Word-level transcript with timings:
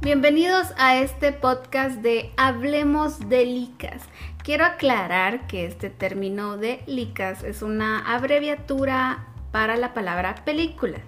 Bienvenidos 0.00 0.68
a 0.76 0.96
este 0.98 1.32
podcast 1.32 1.96
de 2.02 2.30
Hablemos 2.36 3.28
de 3.28 3.44
Licas. 3.44 4.02
Quiero 4.44 4.64
aclarar 4.64 5.48
que 5.48 5.66
este 5.66 5.90
término 5.90 6.56
de 6.56 6.84
Licas 6.86 7.42
es 7.42 7.62
una 7.62 8.14
abreviatura 8.14 9.26
para 9.50 9.76
la 9.76 9.94
palabra 9.94 10.36
película. 10.44 10.98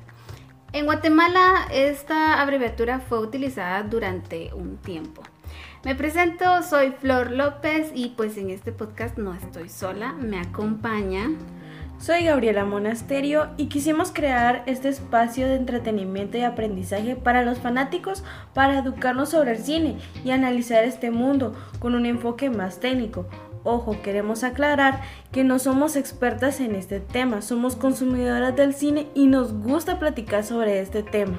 En 0.72 0.86
Guatemala 0.86 1.68
esta 1.70 2.42
abreviatura 2.42 2.98
fue 2.98 3.20
utilizada 3.20 3.84
durante 3.84 4.52
un 4.54 4.76
tiempo. 4.79 5.22
Me 5.84 5.95
presento, 5.95 6.64
soy 6.64 6.91
Flor 6.91 7.30
López 7.30 7.93
y 7.95 8.09
pues 8.16 8.36
en 8.38 8.50
este 8.50 8.72
podcast 8.72 9.16
no 9.18 9.34
estoy 9.34 9.68
sola, 9.68 10.14
me 10.14 10.41
acompaña 10.41 11.30
soy 12.00 12.24
Gabriela 12.24 12.64
Monasterio 12.64 13.48
y 13.58 13.66
quisimos 13.66 14.10
crear 14.10 14.62
este 14.66 14.88
espacio 14.88 15.46
de 15.46 15.56
entretenimiento 15.56 16.38
y 16.38 16.42
aprendizaje 16.42 17.14
para 17.14 17.45
los 17.45 17.58
fanáticos 17.58 18.24
para 18.54 18.78
educarnos 18.78 19.28
sobre 19.30 19.52
el 19.52 19.58
cine 19.58 19.98
y 20.24 20.30
analizar 20.30 20.82
este 20.84 21.10
mundo 21.10 21.55
con 21.78 21.94
un 21.94 22.06
enfoque 22.06 22.48
más 22.48 22.80
técnico. 22.80 23.27
Ojo, 23.64 24.00
queremos 24.02 24.42
aclarar 24.42 25.02
que 25.30 25.44
no 25.44 25.58
somos 25.58 25.94
expertas 25.96 26.60
en 26.60 26.74
este 26.74 27.00
tema, 27.00 27.42
somos 27.42 27.77
consumidoras 27.77 28.56
del 28.56 28.72
cine 28.72 29.08
y 29.14 29.27
nos 29.27 29.52
gusta 29.52 29.98
platicar 29.98 30.42
sobre 30.42 30.80
este 30.80 31.02
tema. 31.02 31.38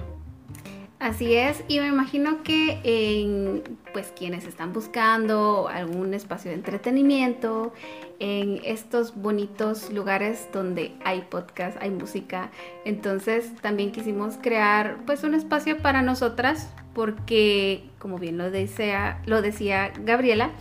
Así 1.02 1.34
es, 1.34 1.64
y 1.68 1.80
me 1.80 1.88
imagino 1.88 2.44
que 2.44 2.80
en, 2.84 3.64
pues 3.92 4.14
quienes 4.16 4.46
están 4.46 4.72
buscando 4.72 5.68
algún 5.68 6.14
espacio 6.14 6.52
de 6.52 6.58
entretenimiento, 6.58 7.74
en 8.20 8.62
estos 8.64 9.16
bonitos 9.16 9.92
lugares 9.92 10.48
donde 10.54 10.92
hay 11.04 11.22
podcast, 11.22 11.76
hay 11.82 11.90
música, 11.90 12.52
entonces 12.86 13.52
también 13.62 13.92
quisimos 13.92 14.38
crear 14.40 15.00
pues 15.08 15.24
un 15.24 15.34
espacio 15.34 15.80
para 15.80 16.04
nosotras 16.04 16.72
porque 16.94 17.84
como 17.98 18.20
bien 18.20 18.38
lo 18.38 18.52
decía, 18.52 19.24
lo 19.26 19.42
decía 19.42 19.92
Gabriela, 20.02 20.52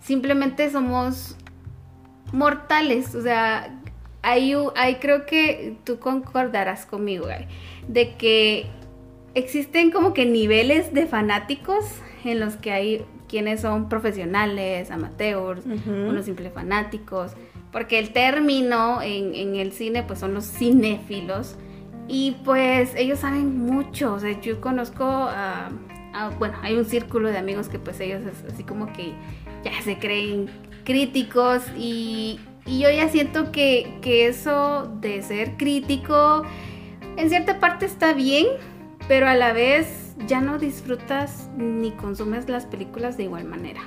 simplemente 0.00 0.70
somos 0.70 1.36
mortales, 2.32 3.12
o 3.16 3.22
sea, 3.22 3.76
hay 4.22 4.54
creo 5.00 5.26
que 5.26 5.78
tú 5.82 5.98
concordarás 5.98 6.86
conmigo, 6.86 7.26
de 7.88 8.14
que 8.14 8.70
existen 9.34 9.90
como 9.90 10.14
que 10.14 10.26
niveles 10.26 10.92
de 10.92 11.06
fanáticos 11.06 11.84
en 12.24 12.40
los 12.40 12.56
que 12.56 12.72
hay 12.72 13.04
quienes 13.28 13.60
son 13.60 13.88
profesionales, 13.88 14.90
amateurs, 14.90 15.64
unos 15.66 16.24
simples 16.24 16.52
fanáticos, 16.52 17.32
porque 17.72 17.98
el 17.98 18.12
término 18.12 19.02
en, 19.02 19.56
el 19.56 19.72
cine 19.72 20.02
pues 20.02 20.20
son 20.20 20.34
los 20.34 20.44
cinéfilos. 20.44 21.56
Y 22.06 22.36
pues 22.44 22.94
ellos 22.96 23.20
saben 23.20 23.58
mucho, 23.58 24.12
o 24.12 24.20
sea, 24.20 24.38
yo 24.40 24.60
conozco 24.60 25.04
a, 25.04 25.70
bueno, 26.38 26.54
hay 26.62 26.76
un 26.76 26.84
círculo 26.84 27.30
de 27.30 27.38
amigos 27.38 27.68
que 27.68 27.78
pues 27.78 27.98
ellos 28.00 28.20
así 28.52 28.62
como 28.62 28.92
que 28.92 29.14
ya 29.64 29.80
se 29.82 29.98
creen 29.98 30.50
críticos 30.84 31.62
y, 31.78 32.38
y 32.66 32.80
yo 32.80 32.90
ya 32.90 33.08
siento 33.08 33.50
que, 33.50 33.98
que 34.02 34.28
eso 34.28 34.94
de 35.00 35.22
ser 35.22 35.56
crítico 35.56 36.44
en 37.16 37.28
cierta 37.28 37.60
parte 37.60 37.86
está 37.86 38.12
bien, 38.12 38.46
pero 39.08 39.28
a 39.28 39.34
la 39.34 39.52
vez 39.52 40.14
ya 40.26 40.40
no 40.40 40.58
disfrutas 40.58 41.50
ni 41.56 41.92
consumes 41.92 42.48
las 42.48 42.66
películas 42.66 43.16
de 43.16 43.24
igual 43.24 43.44
manera. 43.44 43.80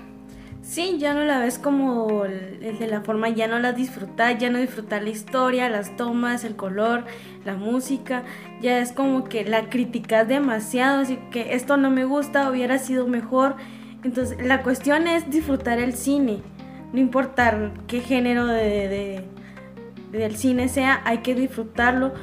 Sí, 0.61 0.97
ya 0.99 1.13
no 1.13 1.23
la 1.23 1.39
ves 1.39 1.59
como 1.59 2.23
de 2.23 2.87
la 2.89 2.99
forma, 2.99 3.29
ya 3.29 3.47
no 3.47 3.57
la 3.57 3.71
disfrutas, 3.71 4.38
ya 4.38 4.49
no 4.49 4.59
disfrutas 4.59 5.01
la 5.01 5.09
historia, 5.09 5.69
las 5.69 5.95
tomas, 5.95 6.43
el 6.43 6.57
color, 6.57 7.05
la 7.45 7.55
música, 7.55 8.23
ya 8.59 8.79
es 8.79 8.91
como 8.91 9.23
que 9.23 9.45
la 9.45 9.69
criticas 9.69 10.27
demasiado, 10.27 10.99
así 10.99 11.19
que 11.31 11.53
esto 11.53 11.77
no 11.77 11.89
me 11.89 12.03
gusta, 12.03 12.49
hubiera 12.51 12.79
sido 12.79 13.07
mejor. 13.07 13.55
Entonces, 14.03 14.45
la 14.45 14.61
cuestión 14.61 15.07
es 15.07 15.29
disfrutar 15.29 15.79
el 15.79 15.94
cine, 15.94 16.41
no 16.91 17.00
importar 17.00 17.72
qué 17.88 18.01
género 18.01 18.45
de, 18.45 19.23
del 20.11 20.35
cine 20.35 20.67
sea, 20.67 21.01
hay 21.06 21.19
que 21.19 21.33
disfrutarlo 21.33 22.13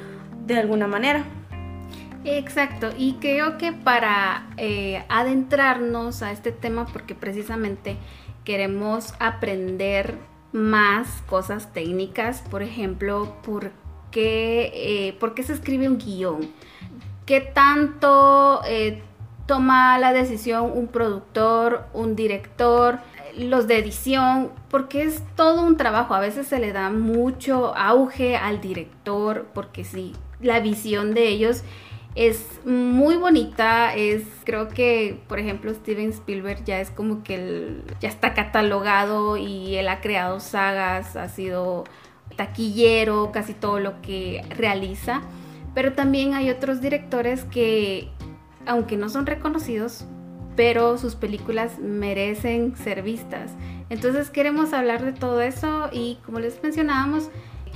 de 0.46 0.58
alguna 0.58 0.86
manera. 0.86 1.24
Exacto, 2.24 2.90
y 2.96 3.14
creo 3.14 3.58
que 3.58 3.72
para 3.72 4.48
eh, 4.56 5.04
adentrarnos 5.10 6.22
a 6.22 6.32
este 6.32 6.52
tema, 6.52 6.86
porque 6.86 7.14
precisamente 7.14 7.98
queremos 8.44 9.12
aprender 9.20 10.16
más 10.52 11.22
cosas 11.26 11.72
técnicas, 11.74 12.42
por 12.50 12.62
ejemplo, 12.62 13.36
por 13.42 13.72
qué, 14.10 14.72
eh, 14.74 15.16
por 15.20 15.34
qué 15.34 15.42
se 15.42 15.52
escribe 15.52 15.86
un 15.86 15.98
guion, 15.98 16.50
qué 17.26 17.40
tanto 17.42 18.62
eh, 18.66 19.02
toma 19.46 19.98
la 19.98 20.14
decisión 20.14 20.70
un 20.74 20.88
productor, 20.88 21.86
un 21.92 22.16
director, 22.16 23.00
los 23.36 23.66
de 23.66 23.78
edición, 23.78 24.50
porque 24.70 25.02
es 25.02 25.22
todo 25.36 25.62
un 25.62 25.76
trabajo. 25.76 26.14
A 26.14 26.20
veces 26.20 26.46
se 26.46 26.58
le 26.58 26.72
da 26.72 26.88
mucho 26.88 27.76
auge 27.76 28.36
al 28.36 28.60
director, 28.60 29.46
porque 29.52 29.84
sí, 29.84 30.14
la 30.40 30.60
visión 30.60 31.12
de 31.14 31.28
ellos 31.28 31.64
es 32.14 32.60
muy 32.64 33.16
bonita, 33.16 33.94
es 33.94 34.22
creo 34.44 34.68
que 34.68 35.20
por 35.26 35.38
ejemplo 35.40 35.72
Steven 35.74 36.10
Spielberg 36.10 36.64
ya 36.64 36.80
es 36.80 36.90
como 36.90 37.24
que 37.24 37.34
él 37.34 37.82
ya 38.00 38.08
está 38.08 38.34
catalogado 38.34 39.36
y 39.36 39.74
él 39.74 39.88
ha 39.88 40.00
creado 40.00 40.38
sagas, 40.38 41.16
ha 41.16 41.28
sido 41.28 41.84
taquillero, 42.36 43.32
casi 43.32 43.52
todo 43.52 43.80
lo 43.80 44.00
que 44.00 44.42
realiza, 44.50 45.22
pero 45.74 45.92
también 45.94 46.34
hay 46.34 46.50
otros 46.50 46.80
directores 46.80 47.44
que 47.44 48.10
aunque 48.66 48.96
no 48.96 49.08
son 49.08 49.26
reconocidos, 49.26 50.06
pero 50.56 50.98
sus 50.98 51.16
películas 51.16 51.78
merecen 51.80 52.76
ser 52.76 53.02
vistas. 53.02 53.50
Entonces 53.90 54.30
queremos 54.30 54.72
hablar 54.72 55.04
de 55.04 55.12
todo 55.12 55.40
eso 55.40 55.90
y 55.92 56.18
como 56.24 56.38
les 56.38 56.62
mencionábamos, 56.62 57.28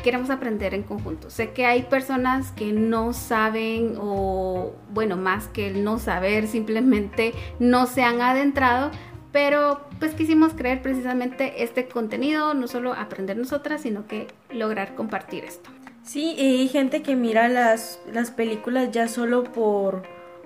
queremos 0.03 0.31
aprender 0.31 0.75
en 0.75 0.82
conjunto. 0.82 1.31
Sé 1.31 1.53
que 1.53 1.66
hay 1.66 1.82
personas 1.82 2.53
que 2.53 2.72
no 2.72 3.12
saben 3.12 3.94
o, 3.98 4.72
bueno, 4.91 5.16
más 5.16 5.48
que 5.48 5.69
el 5.69 5.84
no 5.84 5.98
saber, 5.98 6.47
simplemente 6.47 7.34
no 7.59 7.86
se 7.86 8.03
han 8.03 8.20
adentrado, 8.20 8.91
pero 9.32 9.81
pues 9.98 10.14
quisimos 10.14 10.54
crear 10.54 10.82
precisamente 10.82 11.62
este 11.62 11.88
contenido, 11.88 12.54
no 12.54 12.66
solo 12.69 12.92
aprender 12.92 13.37
nosotras, 13.37 13.82
sino 13.82 14.06
que 14.06 14.28
lograr 14.50 14.94
compartir 14.94 15.44
esto. 15.44 15.70
Sí, 16.03 16.37
hay 16.38 16.69
gente 16.69 17.03
que 17.03 17.16
mira 17.16 17.48
las, 17.48 18.00
las 18.12 18.31
películas 18.31 18.91
ya 18.92 19.08
solo 19.08 19.44
por, 19.44 20.04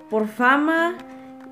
por 0.09 0.27
fama 0.27 0.97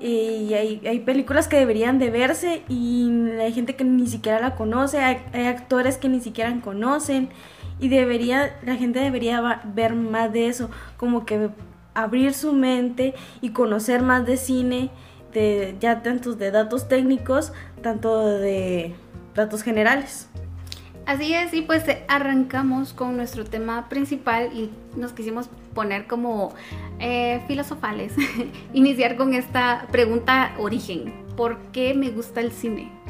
y 0.00 0.52
hay, 0.52 0.82
hay, 0.86 1.00
películas 1.00 1.46
que 1.46 1.56
deberían 1.56 1.98
de 1.98 2.10
verse 2.10 2.62
y 2.68 3.08
hay 3.40 3.52
gente 3.52 3.76
que 3.76 3.84
ni 3.84 4.08
siquiera 4.08 4.40
la 4.40 4.56
conoce, 4.56 4.98
hay, 4.98 5.18
hay 5.32 5.46
actores 5.46 5.96
que 5.96 6.08
ni 6.08 6.20
siquiera 6.20 6.52
conocen 6.60 7.30
y 7.82 7.88
debería, 7.88 8.56
la 8.64 8.76
gente 8.76 9.00
debería 9.00 9.60
ver 9.64 9.94
más 9.96 10.32
de 10.32 10.46
eso, 10.46 10.70
como 10.96 11.26
que 11.26 11.50
abrir 11.94 12.32
su 12.32 12.52
mente 12.52 13.12
y 13.40 13.50
conocer 13.50 14.02
más 14.02 14.24
de 14.24 14.36
cine, 14.36 14.90
de 15.34 15.74
ya 15.80 16.00
tantos 16.00 16.38
de 16.38 16.52
datos 16.52 16.86
técnicos, 16.86 17.52
tanto 17.82 18.24
de 18.24 18.94
datos 19.34 19.64
generales. 19.64 20.28
Así 21.06 21.34
es, 21.34 21.52
y 21.54 21.62
pues 21.62 21.82
arrancamos 22.06 22.92
con 22.92 23.16
nuestro 23.16 23.42
tema 23.44 23.88
principal 23.88 24.50
y 24.54 24.70
nos 24.96 25.12
quisimos 25.12 25.50
poner 25.74 26.06
como 26.06 26.54
eh, 27.00 27.42
filosofales, 27.48 28.12
iniciar 28.72 29.16
con 29.16 29.34
esta 29.34 29.88
pregunta 29.90 30.54
origen, 30.56 31.12
¿por 31.36 31.58
qué 31.72 31.94
me 31.94 32.10
gusta 32.10 32.40
el 32.40 32.52
cine? 32.52 33.01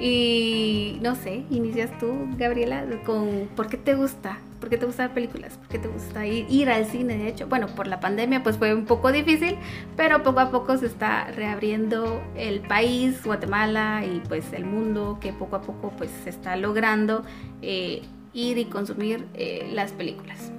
Y 0.00 0.98
no 1.02 1.14
sé, 1.14 1.44
inicias 1.50 1.96
tú, 1.98 2.26
Gabriela, 2.38 2.86
con 3.04 3.48
¿por 3.54 3.68
qué 3.68 3.76
te 3.76 3.94
gusta? 3.94 4.38
¿Por 4.58 4.70
qué 4.70 4.78
te 4.78 4.86
gustan 4.86 5.06
las 5.06 5.14
películas? 5.14 5.58
¿Por 5.58 5.68
qué 5.68 5.78
te 5.78 5.88
gusta 5.88 6.26
ir, 6.26 6.46
ir, 6.48 6.70
al 6.70 6.86
cine? 6.86 7.18
De 7.18 7.28
hecho, 7.28 7.46
bueno, 7.48 7.66
por 7.66 7.86
la 7.86 8.00
pandemia 8.00 8.42
pues 8.42 8.56
fue 8.56 8.74
un 8.74 8.86
poco 8.86 9.12
difícil, 9.12 9.56
pero 9.96 10.22
poco 10.22 10.40
a 10.40 10.50
poco 10.50 10.76
se 10.78 10.86
está 10.86 11.26
reabriendo 11.32 12.22
el 12.34 12.60
país, 12.60 13.22
Guatemala 13.24 14.02
y 14.04 14.20
pues 14.26 14.52
el 14.54 14.64
mundo, 14.64 15.18
que 15.20 15.34
poco 15.34 15.56
a 15.56 15.62
poco 15.62 15.92
pues 15.98 16.10
se 16.24 16.30
está 16.30 16.56
logrando 16.56 17.22
eh, 17.60 18.02
ir 18.32 18.56
y 18.56 18.66
consumir 18.66 19.26
eh, 19.34 19.70
las 19.72 19.92
películas. 19.92 20.50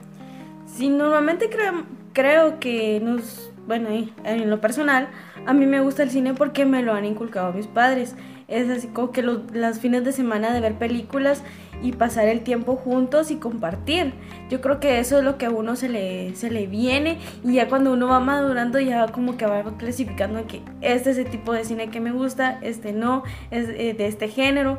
Sí, 0.68 0.89
normalmente 0.89 1.50
creo, 1.50 1.83
creo 2.13 2.60
que 2.60 3.00
nos, 3.00 3.51
bueno, 3.68 3.89
en 3.89 4.50
lo 4.50 4.62
personal, 4.62 5.10
a 5.45 5.54
mí 5.54 5.66
me 5.66 5.81
gusta 5.81 6.04
el 6.04 6.12
cine 6.12 6.36
porque 6.36 6.66
me 6.66 6.83
lo 6.83 6.94
han 6.94 7.06
inculcado 7.06 7.54
mis 7.54 7.68
padres 7.68 8.16
es 8.51 8.69
así 8.69 8.88
como 8.88 9.12
que 9.12 9.24
los, 9.24 9.80
fines 9.80 10.03
de 10.03 10.12
semana 10.12 10.53
de 10.53 10.59
ver 10.59 10.75
películas 10.75 11.44
y 11.81 11.94
pasar 11.94 12.27
el 12.27 12.42
tiempo 12.42 12.75
juntos 12.75 13.31
y 13.31 13.38
compartir. 13.38 14.13
Yo 14.50 14.62
creo 14.62 14.80
que 14.80 15.00
eso 15.00 15.18
es 15.18 15.24
lo 15.24 15.38
que 15.38 15.48
a 15.48 15.50
uno 15.50 15.75
se 15.75 15.89
le, 15.89 16.36
se 16.36 16.51
le 16.51 16.68
viene 16.68 17.18
y 17.44 17.53
ya 17.53 17.68
cuando 17.68 17.94
uno 17.94 18.07
va 18.07 18.19
madurando 18.19 18.80
ya 18.80 19.07
como 19.07 19.38
que 19.38 19.45
va 19.45 19.63
clasificando 19.77 20.45
que 20.48 20.62
este 20.81 21.12
es 21.12 21.18
el 21.18 21.30
tipo 21.30 21.53
de 21.53 21.65
cine 21.65 21.89
que 21.89 22.00
me 22.00 22.12
gusta, 22.12 22.59
este 22.62 22.94
no, 22.94 23.24
es 23.50 23.69
eh, 23.69 23.95
de 23.98 24.07
este 24.07 24.27
género. 24.27 24.77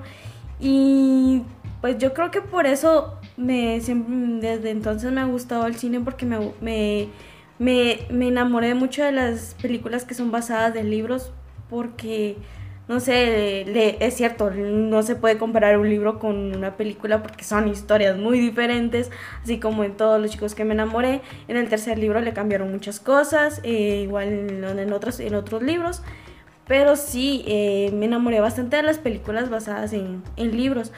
Y 0.61 1.43
pues 1.81 1.99
yo 1.99 2.15
creo 2.15 2.31
que 2.31 2.41
por 2.41 2.67
eso 2.67 3.19
me, 3.37 3.81
desde 3.81 4.71
entonces 4.71 5.11
me 5.11 5.21
ha 5.21 5.25
gustado 5.25 5.67
el 5.67 5.75
cine 5.75 6.01
porque 6.01 6.27
me, 6.27 6.53
me 6.61 7.09
me, 7.63 8.01
me 8.11 8.29
enamoré 8.29 8.75
mucho 8.75 9.05
de 9.05 9.13
las 9.13 9.55
películas 9.63 10.05
que 10.05 10.15
son 10.15 10.33
basadas 10.33 10.75
en 10.75 10.91
libros 10.91 11.31
porque 11.71 12.37
no 12.93 13.01
sé, 13.01 13.65
le, 13.67 13.97
es 14.05 14.15
cierto, 14.17 14.51
no 14.51 15.03
se 15.03 15.17
puede 15.17 15.39
comparar 15.39 15.79
un 15.79 15.89
libro 15.89 16.19
con 16.19 16.55
una 16.55 16.77
película 16.77 17.23
porque 17.23 17.43
son 17.43 17.67
historias 17.69 18.19
muy 18.19 18.39
diferentes, 18.39 19.11
así 19.43 19.59
como 19.59 19.83
en 19.83 19.97
todos 19.97 20.21
los 20.21 20.31
chicos 20.31 20.55
que 20.55 20.67
me 20.67 20.75
enamoré. 20.75 21.23
En 21.49 21.57
el 21.57 21.71
tercer 21.71 21.97
libro 21.97 22.21
le 22.21 22.35
cambiaron 22.35 22.71
muchas 22.71 23.01
cosas, 23.01 23.61
eh, 23.63 24.03
igual 24.03 24.29
en, 24.29 24.93
otros, 24.93 25.21
en 25.21 25.35
otros 25.35 25.63
libros, 25.63 26.03
pero 26.67 26.97
sí, 26.97 27.43
eh, 27.49 27.91
me 27.95 28.05
enamoré 28.05 28.41
bastante 28.41 28.77
de 28.77 28.83
las 28.83 28.99
películas 28.99 29.49
basadas 29.49 29.95
en, 29.95 30.23
en 30.37 30.55
libros. 30.55 30.93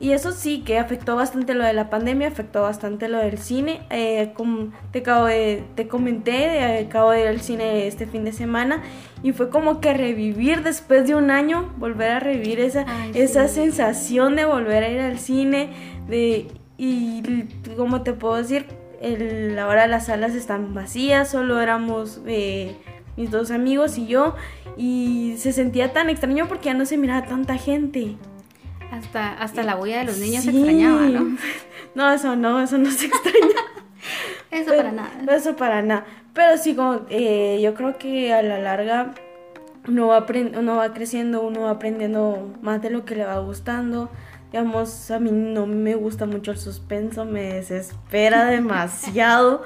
Y 0.00 0.12
eso 0.12 0.32
sí, 0.32 0.62
que 0.64 0.78
afectó 0.78 1.14
bastante 1.14 1.52
lo 1.52 1.62
de 1.62 1.74
la 1.74 1.90
pandemia, 1.90 2.28
afectó 2.28 2.62
bastante 2.62 3.06
lo 3.08 3.18
del 3.18 3.36
cine. 3.36 3.82
Eh, 3.90 4.32
como 4.34 4.72
te, 4.92 5.00
acabo 5.00 5.26
de, 5.26 5.62
te 5.74 5.88
comenté, 5.88 6.86
acabo 6.86 7.10
de 7.10 7.20
ir 7.20 7.26
al 7.26 7.42
cine 7.42 7.86
este 7.86 8.06
fin 8.06 8.24
de 8.24 8.32
semana 8.32 8.82
y 9.22 9.32
fue 9.32 9.50
como 9.50 9.82
que 9.82 9.92
revivir 9.92 10.62
después 10.62 11.06
de 11.06 11.14
un 11.14 11.30
año, 11.30 11.70
volver 11.76 12.12
a 12.12 12.20
revivir 12.20 12.60
esa, 12.60 12.86
esa 13.12 13.46
sensación 13.48 14.36
de 14.36 14.46
volver 14.46 14.84
a 14.84 14.88
ir 14.88 15.00
al 15.00 15.18
cine. 15.18 15.68
De, 16.08 16.48
y 16.78 17.22
como 17.76 18.00
te 18.00 18.14
puedo 18.14 18.36
decir, 18.36 18.64
el, 19.02 19.58
ahora 19.58 19.86
las 19.86 20.06
salas 20.06 20.34
están 20.34 20.72
vacías, 20.72 21.30
solo 21.30 21.60
éramos 21.60 22.22
eh, 22.26 22.74
mis 23.18 23.30
dos 23.30 23.50
amigos 23.50 23.98
y 23.98 24.06
yo. 24.06 24.34
Y 24.78 25.34
se 25.36 25.52
sentía 25.52 25.92
tan 25.92 26.08
extraño 26.08 26.48
porque 26.48 26.66
ya 26.66 26.74
no 26.74 26.86
se 26.86 26.96
miraba 26.96 27.26
tanta 27.26 27.58
gente. 27.58 28.16
Hasta, 28.90 29.34
hasta 29.34 29.62
la 29.62 29.76
huella 29.76 30.00
de 30.00 30.04
los 30.06 30.18
niños 30.18 30.44
se 30.44 30.50
extrañaba, 30.50 31.06
¿no? 31.06 31.36
No, 31.94 32.12
eso 32.12 32.36
no, 32.36 32.60
eso 32.60 32.78
no 32.78 32.90
se 32.90 33.06
extraña. 33.06 33.56
eso 34.50 34.76
para 34.76 34.92
nada. 34.92 35.10
Eso 35.28 35.56
para 35.56 35.82
nada. 35.82 36.04
Pero 36.32 36.56
sí, 36.56 36.74
como, 36.74 37.00
eh, 37.08 37.60
yo 37.62 37.74
creo 37.74 37.98
que 37.98 38.32
a 38.32 38.42
la 38.42 38.58
larga 38.58 39.12
uno 39.88 40.08
va, 40.08 40.26
uno 40.56 40.76
va 40.76 40.92
creciendo, 40.92 41.42
uno 41.42 41.62
va 41.62 41.70
aprendiendo 41.70 42.52
más 42.62 42.80
de 42.80 42.90
lo 42.90 43.04
que 43.04 43.16
le 43.16 43.24
va 43.24 43.38
gustando. 43.40 44.10
Digamos, 44.52 45.10
a 45.10 45.18
mí 45.18 45.30
no 45.32 45.66
me 45.66 45.94
gusta 45.94 46.26
mucho 46.26 46.50
el 46.50 46.58
suspenso, 46.58 47.24
me 47.24 47.54
desespera 47.54 48.44
demasiado. 48.50 49.62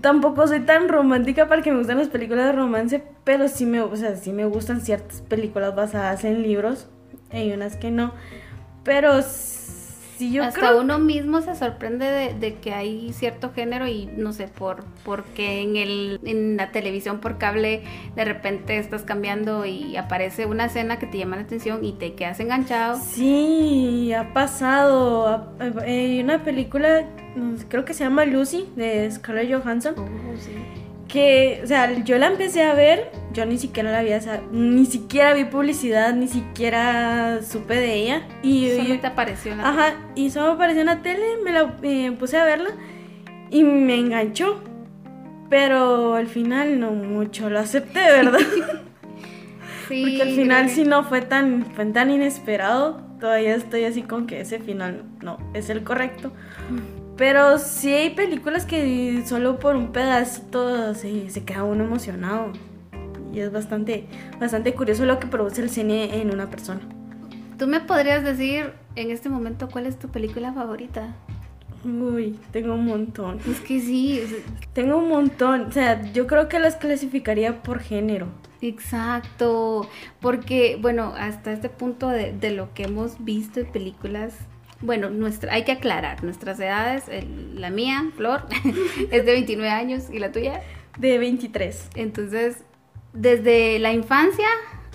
Tampoco 0.00 0.46
soy 0.46 0.60
tan 0.60 0.88
romántica 0.88 1.48
para 1.48 1.62
que 1.62 1.70
me 1.70 1.78
gusten 1.78 1.98
las 1.98 2.08
películas 2.08 2.46
de 2.46 2.52
romance, 2.52 3.02
pero 3.24 3.48
sí 3.48 3.66
me, 3.66 3.80
o 3.80 3.96
sea, 3.96 4.16
sí 4.16 4.32
me 4.32 4.44
gustan 4.44 4.80
ciertas 4.80 5.20
películas 5.22 5.74
basadas 5.74 6.24
en 6.24 6.42
libros 6.42 6.88
hay 7.30 7.52
unas 7.52 7.76
que 7.76 7.90
no. 7.90 8.12
Pero 8.84 9.22
si 10.18 10.32
yo 10.32 10.42
Hasta 10.42 10.74
uno 10.74 10.98
mismo 10.98 11.42
se 11.42 11.54
sorprende 11.54 12.34
de, 12.34 12.54
que 12.56 12.72
hay 12.72 13.12
cierto 13.12 13.52
género 13.52 13.86
y 13.86 14.06
no 14.06 14.32
sé, 14.32 14.48
por 14.48 14.84
porque 15.04 15.62
en, 15.62 15.76
el, 15.76 16.20
en 16.24 16.56
la 16.56 16.72
televisión 16.72 17.20
por 17.20 17.38
cable 17.38 17.84
de 18.16 18.24
repente 18.24 18.78
estás 18.78 19.02
cambiando 19.02 19.64
y 19.64 19.96
aparece 19.96 20.46
una 20.46 20.64
escena 20.64 20.98
que 20.98 21.06
te 21.06 21.18
llama 21.18 21.36
la 21.36 21.42
atención 21.42 21.84
y 21.84 21.92
te 21.92 22.14
quedas 22.14 22.40
enganchado. 22.40 22.98
Sí, 22.98 24.12
ha 24.12 24.32
pasado. 24.32 25.52
Hay 25.82 26.20
una 26.20 26.42
película, 26.42 27.04
creo 27.68 27.84
que 27.84 27.94
se 27.94 28.02
llama 28.02 28.24
Lucy, 28.24 28.68
de 28.74 29.08
Scarlett 29.10 29.52
Johansson. 29.52 29.94
Oh, 29.98 30.36
sí 30.36 30.52
que, 31.08 31.60
o 31.64 31.66
sea, 31.66 32.04
yo 32.04 32.18
la 32.18 32.26
empecé 32.26 32.62
a 32.62 32.74
ver, 32.74 33.10
yo 33.32 33.46
ni 33.46 33.58
siquiera 33.58 33.90
la 33.90 34.00
había, 34.00 34.20
ni 34.52 34.84
siquiera 34.86 35.32
vi 35.32 35.44
publicidad, 35.44 36.14
ni 36.14 36.28
siquiera 36.28 37.40
supe 37.42 37.74
de 37.74 37.94
ella. 37.94 38.28
Y, 38.42 38.70
solo 38.76 39.00
te 39.00 39.06
apareció 39.06 39.52
en 39.52 39.58
la 39.58 39.68
Ajá, 39.68 39.94
y 40.14 40.30
solo 40.30 40.52
apareció 40.52 40.82
en 40.82 40.86
la 40.86 41.02
tele, 41.02 41.24
me 41.42 41.52
la 41.52 41.74
eh, 41.82 42.12
puse 42.18 42.36
a 42.36 42.44
verla 42.44 42.70
y 43.50 43.64
me 43.64 43.96
enganchó. 43.96 44.62
Pero 45.48 46.14
al 46.14 46.26
final 46.26 46.78
no 46.78 46.90
mucho, 46.90 47.48
lo 47.48 47.58
acepté, 47.58 48.00
¿verdad? 48.00 48.38
sí. 49.88 50.02
Porque 50.02 50.22
al 50.22 50.34
final 50.36 50.68
sí 50.68 50.84
no 50.84 51.04
fue 51.04 51.22
tan, 51.22 51.64
fue 51.74 51.86
tan 51.86 52.10
inesperado, 52.10 53.00
todavía 53.18 53.54
estoy 53.54 53.84
así 53.84 54.02
con 54.02 54.26
que 54.26 54.42
ese 54.42 54.58
final 54.58 55.04
no 55.22 55.38
es 55.54 55.70
el 55.70 55.84
correcto. 55.84 56.32
Pero 57.18 57.58
sí 57.58 57.92
hay 57.92 58.10
películas 58.10 58.64
que 58.64 59.24
solo 59.26 59.58
por 59.58 59.74
un 59.74 59.90
pedacito 59.90 60.94
se, 60.94 61.28
se 61.30 61.44
queda 61.44 61.64
uno 61.64 61.84
emocionado. 61.84 62.52
Y 63.34 63.40
es 63.40 63.52
bastante, 63.52 64.06
bastante 64.40 64.72
curioso 64.72 65.04
lo 65.04 65.18
que 65.18 65.26
produce 65.26 65.60
el 65.60 65.68
cine 65.68 66.20
en 66.22 66.32
una 66.32 66.48
persona. 66.48 66.80
¿Tú 67.58 67.66
me 67.66 67.80
podrías 67.80 68.22
decir 68.22 68.72
en 68.94 69.10
este 69.10 69.28
momento 69.28 69.68
cuál 69.68 69.86
es 69.86 69.98
tu 69.98 70.08
película 70.08 70.52
favorita? 70.52 71.16
Uy, 71.84 72.38
tengo 72.52 72.74
un 72.74 72.86
montón. 72.86 73.40
Es 73.50 73.60
que 73.60 73.80
sí. 73.80 74.22
Tengo 74.72 74.98
un 74.98 75.08
montón. 75.08 75.62
O 75.62 75.72
sea, 75.72 76.00
yo 76.12 76.28
creo 76.28 76.48
que 76.48 76.60
las 76.60 76.76
clasificaría 76.76 77.62
por 77.64 77.80
género. 77.80 78.28
Exacto. 78.60 79.88
Porque, 80.20 80.78
bueno, 80.80 81.14
hasta 81.18 81.52
este 81.52 81.68
punto 81.68 82.08
de, 82.08 82.32
de 82.32 82.52
lo 82.52 82.72
que 82.74 82.84
hemos 82.84 83.24
visto 83.24 83.60
en 83.60 83.66
películas, 83.72 84.34
bueno, 84.80 85.10
nuestra, 85.10 85.52
hay 85.52 85.64
que 85.64 85.72
aclarar, 85.72 86.22
nuestras 86.22 86.60
edades, 86.60 87.04
la 87.54 87.70
mía, 87.70 88.10
Flor, 88.16 88.46
es 89.10 89.26
de 89.26 89.32
29 89.32 89.70
años 89.70 90.04
y 90.12 90.18
la 90.18 90.30
tuya. 90.30 90.62
De 90.98 91.18
23. 91.18 91.90
Entonces, 91.96 92.58
desde 93.12 93.78
la 93.78 93.92
infancia 93.92 94.46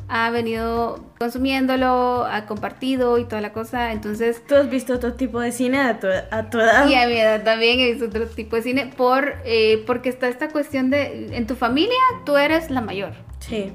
ha 0.07 0.29
venido 0.29 1.03
consumiéndolo, 1.17 2.25
ha 2.25 2.45
compartido 2.45 3.17
y 3.17 3.25
toda 3.25 3.41
la 3.41 3.53
cosa, 3.53 3.93
entonces... 3.93 4.43
¿Tú 4.45 4.55
has 4.55 4.69
visto 4.69 4.93
otro 4.93 5.13
tipo 5.13 5.39
de 5.39 5.51
cine 5.51 5.79
a 5.79 5.99
tu, 5.99 6.07
edad? 6.07 6.87
Y 6.87 6.95
a 6.95 7.07
mi 7.07 7.13
edad 7.13 7.43
también 7.43 7.79
he 7.79 7.91
visto 7.91 8.05
otro 8.05 8.27
tipo 8.27 8.55
de 8.57 8.61
cine, 8.61 8.91
por, 8.95 9.35
eh, 9.45 9.83
porque 9.87 10.09
está 10.09 10.27
esta 10.27 10.49
cuestión 10.49 10.89
de, 10.89 11.35
en 11.35 11.47
tu 11.47 11.55
familia 11.55 11.97
tú 12.25 12.37
eres 12.37 12.69
la 12.69 12.81
mayor. 12.81 13.13
Sí. 13.39 13.71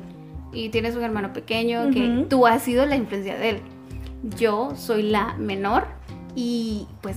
Y 0.52 0.68
tienes 0.68 0.96
un 0.96 1.02
hermano 1.02 1.32
pequeño 1.32 1.90
que 1.90 2.26
tú 2.28 2.46
has 2.46 2.62
sido 2.62 2.86
la 2.86 2.96
influencia 2.96 3.36
de 3.36 3.50
él. 3.50 3.60
Yo 4.36 4.74
soy 4.76 5.02
la 5.02 5.34
menor 5.38 5.97
y 6.40 6.86
pues 7.00 7.16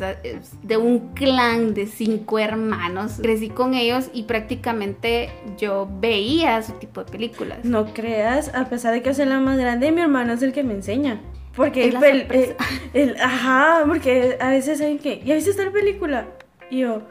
de 0.64 0.78
un 0.78 1.14
clan 1.14 1.76
de 1.76 1.86
cinco 1.86 2.40
hermanos. 2.40 3.20
Crecí 3.22 3.50
con 3.50 3.76
ellos 3.76 4.10
y 4.14 4.24
prácticamente 4.24 5.30
yo 5.60 5.88
veía 6.00 6.64
su 6.64 6.72
tipo 6.74 7.04
de 7.04 7.12
películas. 7.12 7.60
No 7.64 7.94
creas, 7.94 8.52
a 8.56 8.68
pesar 8.68 8.96
de 8.96 9.04
que 9.04 9.14
soy 9.14 9.28
la 9.28 9.40
más 9.40 9.60
grande, 9.60 9.92
mi 9.92 10.02
hermano 10.02 10.34
es 10.34 10.42
el 10.42 10.54
que 10.54 10.64
me 10.64 10.74
enseña. 10.74 11.22
Porque 11.56 11.90
el, 11.90 12.56
el, 12.96 13.16
ajá, 13.22 13.84
porque 13.86 14.38
a 14.42 14.50
veces 14.50 14.80
saben 14.80 14.98
que, 14.98 15.22
¿ya 15.24 15.36
viste 15.36 15.52
esta 15.52 15.70
película? 15.70 16.26
Y 16.72 16.80
yo, 16.80 17.04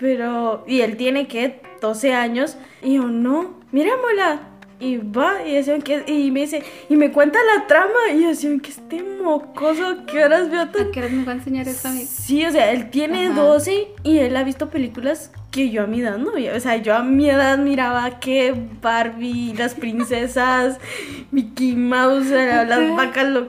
pero, 0.00 0.64
y 0.66 0.80
él 0.80 0.96
tiene 0.96 1.28
que 1.28 1.60
12 1.80 2.12
años, 2.12 2.56
y 2.82 2.94
yo, 2.94 3.04
no, 3.04 3.60
mirémosla. 3.70 4.40
Y 4.78 4.98
va, 4.98 5.42
y, 5.46 5.54
decían 5.54 5.80
que, 5.80 6.04
y 6.06 6.30
me 6.30 6.40
dice, 6.40 6.62
y 6.90 6.96
me 6.96 7.10
cuenta 7.10 7.38
la 7.54 7.66
trama, 7.66 8.12
y 8.12 8.24
decía, 8.24 8.50
que 8.62 8.70
este 8.70 9.02
mocoso, 9.02 10.04
¿qué 10.06 10.24
horas 10.24 10.50
vio 10.50 10.68
tan... 10.68 10.88
¿A 10.88 10.90
qué 10.90 11.00
horas 11.00 11.12
me 11.12 11.24
va 11.24 11.32
a 11.32 11.34
enseñar 11.36 11.66
esto 11.66 11.88
a 11.88 11.92
mí? 11.92 12.04
Sí, 12.04 12.44
o 12.44 12.50
sea, 12.50 12.70
él 12.72 12.90
tiene 12.90 13.30
12 13.30 13.88
y 14.02 14.18
él 14.18 14.36
ha 14.36 14.44
visto 14.44 14.68
películas 14.68 15.30
que 15.50 15.70
yo 15.70 15.84
a 15.84 15.86
mi 15.86 16.00
edad 16.00 16.18
no 16.18 16.32
O 16.32 16.60
sea, 16.60 16.76
yo 16.76 16.94
a 16.94 17.02
mi 17.02 17.30
edad 17.30 17.56
miraba 17.56 18.20
que 18.20 18.54
Barbie, 18.82 19.54
las 19.54 19.74
princesas, 19.74 20.78
Mickey 21.30 21.74
Mouse, 21.74 22.28
las 22.28 22.94
vacas, 22.94 23.28
lo, 23.28 23.48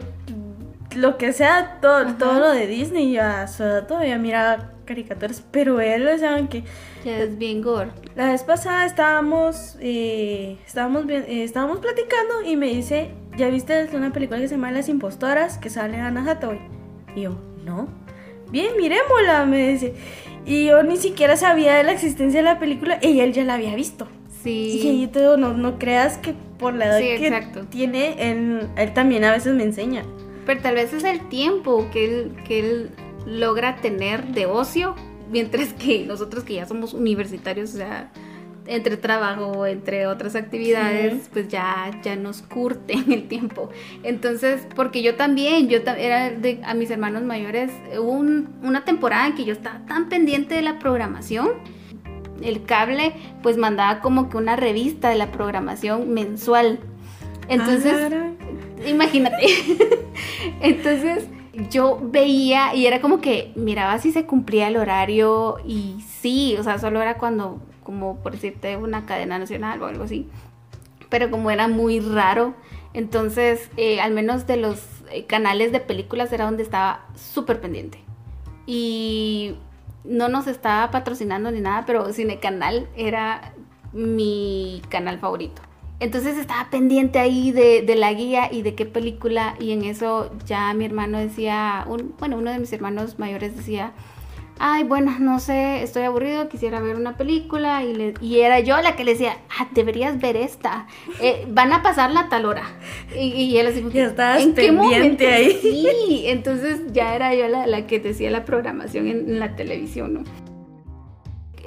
lo 0.96 1.18
que 1.18 1.34
sea, 1.34 1.80
todo, 1.82 2.06
todo 2.14 2.40
lo 2.40 2.52
de 2.52 2.68
Disney, 2.68 3.12
yo 3.12 3.24
a 3.24 3.48
su 3.48 3.64
edad 3.64 3.86
todavía 3.86 4.18
miraba 4.18 4.77
caricaturas, 4.88 5.44
pero 5.52 5.80
él, 5.80 6.08
o 6.08 6.18
sea, 6.18 6.36
que... 6.50 6.64
Ya 7.06 7.20
es 7.20 7.38
bien 7.38 7.62
gore. 7.62 7.92
La 8.16 8.30
vez 8.30 8.42
pasada 8.44 8.86
estábamos, 8.88 9.78
eh, 9.80 10.58
estábamos, 10.66 11.08
eh, 11.08 11.44
estábamos 11.44 11.80
platicando 11.80 12.42
y 12.44 12.56
me 12.56 12.68
dice, 12.68 13.12
¿ya 13.38 13.50
viste 13.50 13.88
una 13.94 14.12
película 14.12 14.40
que 14.40 14.48
se 14.48 14.56
llama 14.56 14.72
Las 14.72 14.90
Impostoras? 14.90 15.60
Que 15.60 15.70
sale 15.70 15.98
Anna 15.98 16.26
Hathaway. 16.28 16.60
Y 17.16 17.22
yo, 17.22 17.38
no. 17.64 17.88
Bien, 18.50 18.72
miremosla, 18.78 19.46
me 19.46 19.68
dice. 19.68 19.94
Y 20.46 20.66
yo 20.66 20.82
ni 20.82 20.98
siquiera 20.98 21.38
sabía 21.38 21.76
de 21.76 21.84
la 21.84 21.92
existencia 21.92 22.40
de 22.40 22.46
la 22.46 22.58
película 22.58 22.98
y 23.02 23.20
él 23.20 23.34
ya 23.34 23.44
la 23.44 23.56
había 23.56 23.76
visto. 23.76 24.08
Sí. 24.42 24.80
Y 24.82 25.02
yo 25.02 25.10
te 25.10 25.20
digo, 25.20 25.38
no, 25.38 25.54
no 25.54 25.78
creas 25.78 26.18
que 26.18 26.34
por 26.58 26.74
la 26.74 26.86
edad 26.86 27.00
que 27.00 27.64
tiene, 27.70 28.32
él, 28.32 28.70
él 28.78 28.94
también 28.94 29.24
a 29.26 29.32
veces 29.32 29.54
me 29.54 29.64
enseña. 29.64 30.04
Pero 30.46 30.62
tal 30.62 30.76
vez 30.76 30.94
es 30.94 31.04
el 31.04 31.28
tiempo 31.28 31.90
que 31.92 32.06
él, 32.06 32.36
que 32.48 32.60
él 32.60 32.92
logra 33.28 33.76
tener 33.76 34.28
de 34.28 34.46
ocio, 34.46 34.96
mientras 35.30 35.74
que 35.74 36.06
nosotros 36.06 36.44
que 36.44 36.56
ya 36.56 36.66
somos 36.66 36.94
universitarios, 36.94 37.74
o 37.74 37.78
sea, 37.78 38.10
entre 38.66 38.98
trabajo, 38.98 39.66
entre 39.66 40.08
otras 40.08 40.36
actividades, 40.36 41.30
pues 41.32 41.48
ya, 41.48 41.92
ya 42.04 42.16
nos 42.16 42.42
curten 42.42 43.12
el 43.12 43.28
tiempo. 43.28 43.70
Entonces, 44.04 44.68
porque 44.76 45.02
yo 45.02 45.16
también, 45.16 45.70
yo 45.70 45.80
era 45.80 46.32
de, 46.32 46.62
a 46.64 46.74
mis 46.74 46.90
hermanos 46.90 47.24
mayores, 47.24 47.72
hubo 47.98 48.12
una 48.12 48.84
temporada 48.84 49.28
en 49.28 49.36
que 49.36 49.46
yo 49.46 49.54
estaba 49.54 49.86
tan 49.86 50.10
pendiente 50.10 50.56
de 50.56 50.62
la 50.62 50.80
programación, 50.80 51.50
el 52.42 52.64
cable 52.64 53.14
pues 53.42 53.58
mandaba 53.58 54.00
como 54.00 54.30
que 54.30 54.38
una 54.38 54.56
revista 54.56 55.10
de 55.10 55.16
la 55.16 55.32
programación 55.32 56.14
mensual. 56.14 56.80
Entonces, 57.48 58.12
ah, 58.12 58.32
imagínate. 58.86 59.48
Entonces, 60.62 61.26
yo 61.70 62.00
veía 62.02 62.76
y 62.76 62.86
era 62.86 63.02
como 63.02 63.20
que 63.20 63.52
miraba 63.56 63.98
si 64.00 64.12
se 64.12 64.26
cumplía 64.26 64.68
el 64.68 64.78
horario 64.78 65.58
y 65.66 66.04
sí, 66.08 66.56
o 66.60 66.64
sea, 66.64 66.78
solo 66.80 67.02
era 67.02 67.18
cuando, 67.18 67.60
como 67.84 68.18
por 68.18 68.34
decirte, 68.34 68.78
una 68.78 69.06
cadena 69.06 69.40
nacional 69.40 69.82
o 69.82 69.88
algo 69.88 70.04
así. 70.04 70.28
Pero 71.10 71.32
como 71.32 71.52
era 71.52 71.68
muy 71.68 72.00
raro, 72.00 72.54
entonces 72.94 73.70
eh, 73.78 74.02
al 74.02 74.14
menos 74.14 74.46
de 74.46 74.58
los 74.58 74.84
eh, 75.12 75.26
canales 75.26 75.72
de 75.72 75.80
películas 75.80 76.32
era 76.32 76.46
donde 76.46 76.64
estaba 76.64 77.06
súper 77.16 77.60
pendiente. 77.60 78.00
Y 78.66 79.56
no 80.04 80.30
nos 80.30 80.48
estaba 80.48 80.92
patrocinando 80.92 81.52
ni 81.52 81.62
nada, 81.62 81.86
pero 81.86 82.12
Cine 82.14 82.40
Canal 82.40 82.88
era 82.96 83.54
mi 83.94 84.82
canal 84.90 85.18
favorito. 85.20 85.62
Entonces 86.00 86.38
estaba 86.38 86.70
pendiente 86.70 87.18
ahí 87.18 87.52
de, 87.52 87.82
de, 87.82 87.96
la 87.96 88.14
guía 88.14 88.50
y 88.52 88.62
de 88.62 88.76
qué 88.76 88.86
película 88.86 89.56
y 89.60 89.72
en 89.72 89.84
eso 89.84 90.32
ya 90.46 90.72
mi 90.76 90.86
hermano 90.86 91.18
decía, 91.18 91.86
un, 91.88 92.14
bueno, 92.20 92.38
uno 92.38 92.52
de 92.52 92.60
mis 92.60 92.72
hermanos 92.72 93.18
mayores 93.18 93.58
decía, 93.58 93.94
ay, 94.60 94.84
bueno, 94.84 95.16
no 95.20 95.40
sé, 95.40 95.82
estoy 95.82 96.04
aburrido, 96.04 96.50
quisiera 96.50 96.80
ver 96.82 96.96
una 96.96 97.18
película 97.18 97.84
y, 97.84 97.96
le, 97.96 98.14
y 98.22 98.40
era 98.40 98.60
yo 98.60 98.80
la 98.82 98.96
que 98.96 99.04
le 99.04 99.14
decía, 99.14 99.38
ah, 99.60 99.68
deberías 99.72 100.20
ver 100.20 100.38
esta, 100.38 100.88
eh, 101.20 101.46
van 101.50 101.74
a 101.74 101.82
pasar 101.82 102.12
la 102.12 102.30
tal 102.30 102.46
hora. 102.46 102.64
Y, 103.16 103.30
y 103.34 103.58
él 103.58 103.68
así, 103.68 103.84
ya 103.92 104.06
estabas 104.06 104.44
¿en 104.44 104.54
pendiente 104.54 105.26
qué 105.26 105.34
ahí. 105.34 105.60
Sí, 105.62 106.24
entonces 106.28 106.82
ya 106.94 107.16
era 107.16 107.34
yo 107.34 107.48
la, 107.48 107.68
la 107.68 107.88
que 107.88 108.00
decía 108.00 108.30
la 108.32 108.46
programación 108.46 109.08
en, 109.08 109.30
en 109.30 109.40
la 109.40 109.56
televisión, 109.56 110.14
¿no? 110.14 110.47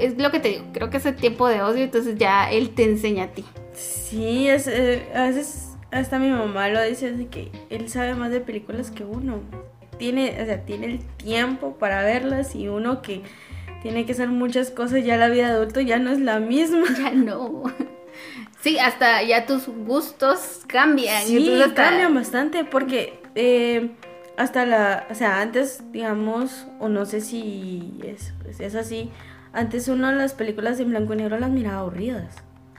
Es 0.01 0.19
lo 0.19 0.31
que 0.31 0.41
te 0.41 0.49
digo, 0.49 0.65
creo 0.73 0.91
que 0.91 0.97
es 0.99 1.07
el 1.07 1.17
tiempo 1.17 1.49
de 1.49 1.63
ocio, 1.63 1.83
entonces 1.83 2.17
ya 2.17 2.51
él 2.51 2.71
te 2.71 2.85
enseña 2.85 3.25
a 3.25 3.29
ti. 3.29 3.45
Sí, 3.73 4.49
es, 4.49 4.67
eh, 4.67 5.07
a 5.15 5.25
veces 5.25 5.71
hasta 5.91 6.19
mi 6.19 6.29
mamá 6.29 6.69
lo 6.69 6.83
dice, 6.83 7.11
así 7.15 7.27
que 7.27 7.51
él 7.71 7.89
sabe 7.89 8.15
más 8.15 8.31
de 8.31 8.41
películas 8.41 8.91
que 8.91 9.05
uno. 9.05 9.41
Tiene, 9.99 10.39
o 10.41 10.45
sea, 10.47 10.65
tiene 10.65 10.87
el 10.87 10.99
tiempo 11.17 11.77
para 11.79 12.03
verlas 12.03 12.55
y 12.55 12.69
uno 12.69 13.03
que 13.03 13.23
tiene 13.83 14.07
que 14.07 14.13
hacer 14.13 14.29
muchas 14.29 14.71
cosas, 14.71 15.05
ya 15.05 15.17
la 15.17 15.29
vida 15.29 15.49
de 15.49 15.55
adulto 15.55 15.81
ya 15.81 15.99
no 15.99 16.11
es 16.11 16.21
la 16.21 16.41
misma. 16.41 16.85
Ya 16.99 17.13
no. 17.13 17.65
Sí, 18.61 18.79
hasta 18.79 19.23
ya 19.23 19.47
tus 19.47 19.69
gustos 19.69 20.61
cambian. 20.67 21.25
Sí, 21.25 21.61
cambian 21.75 22.15
bastante 22.15 22.65
porque 22.65 23.21
eh, 23.35 23.91
hasta 24.37 24.67
la, 24.67 25.07
o 25.11 25.15
sea, 25.15 25.41
antes, 25.41 25.83
digamos, 25.93 26.67
o 26.79 26.89
no 26.89 27.07
sé 27.07 27.21
si 27.21 27.93
es, 28.05 28.35
es 28.59 28.75
así, 28.75 29.11
antes 29.53 29.89
uno 29.89 30.13
las 30.13 30.35
películas 30.35 30.79
en 30.81 30.91
blanco 30.91 31.15
y 31.15 31.17
negro 31.17 31.39
las 31.39 31.51
miraba 31.51 31.81
aburridas. 31.81 32.35